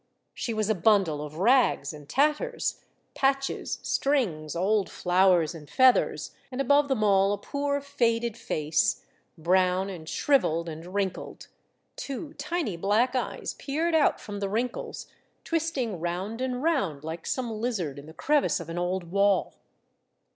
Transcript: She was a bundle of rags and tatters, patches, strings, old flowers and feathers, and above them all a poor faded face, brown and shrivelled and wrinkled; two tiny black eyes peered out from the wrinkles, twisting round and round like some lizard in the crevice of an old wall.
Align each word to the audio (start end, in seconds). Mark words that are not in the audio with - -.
She 0.33 0.51
was 0.51 0.67
a 0.67 0.73
bundle 0.73 1.21
of 1.21 1.37
rags 1.37 1.93
and 1.93 2.09
tatters, 2.09 2.81
patches, 3.13 3.77
strings, 3.83 4.55
old 4.55 4.89
flowers 4.89 5.53
and 5.53 5.69
feathers, 5.69 6.33
and 6.51 6.59
above 6.59 6.87
them 6.87 7.03
all 7.03 7.33
a 7.33 7.37
poor 7.37 7.79
faded 7.81 8.35
face, 8.35 9.05
brown 9.37 9.91
and 9.91 10.09
shrivelled 10.09 10.67
and 10.67 10.95
wrinkled; 10.95 11.49
two 11.95 12.33
tiny 12.33 12.77
black 12.77 13.13
eyes 13.15 13.53
peered 13.59 13.93
out 13.93 14.19
from 14.19 14.39
the 14.39 14.49
wrinkles, 14.49 15.05
twisting 15.43 15.99
round 15.99 16.41
and 16.41 16.63
round 16.63 17.03
like 17.03 17.27
some 17.27 17.51
lizard 17.51 17.99
in 17.99 18.07
the 18.07 18.13
crevice 18.15 18.59
of 18.59 18.69
an 18.69 18.79
old 18.79 19.11
wall. 19.11 19.53